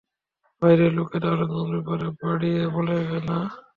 [0.61, 2.95] ভাইরে, লোকে তাহলে তোমার ব্যাপারে বাড়িয়ে বলে
[3.27, 3.37] না।